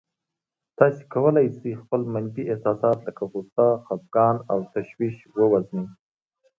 تاسې 0.79 1.01
کولای 1.13 1.45
شئ 1.57 1.71
خپل 1.81 2.01
منفي 2.13 2.43
احساسات 2.51 2.97
لکه 3.07 3.23
غوسه، 3.31 3.67
خپګان 3.85 4.35
او 4.51 4.57
تشويش 4.75 5.15
ووژنئ. 5.37 5.85